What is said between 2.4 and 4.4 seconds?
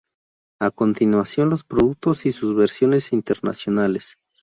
versiones internacionales.